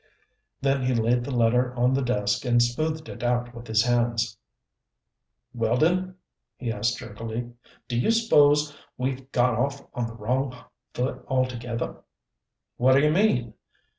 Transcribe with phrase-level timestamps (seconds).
[0.61, 4.35] Then he laid the letter on the desk and smoothed it out with his hands.
[5.53, 6.15] "Weldon?"
[6.57, 7.51] he asked jerkily.
[7.87, 10.57] "Do you s'pose we've got off on the wrong
[10.95, 11.97] foot, altogether?"
[12.77, 13.53] "What d'ye mean?"